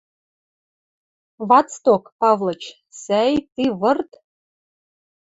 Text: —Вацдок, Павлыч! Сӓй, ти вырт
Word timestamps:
—Вацдок, 1.47 2.03
Павлыч! 2.19 2.63
Сӓй, 3.01 3.33
ти 3.53 3.65
вырт 3.79 4.09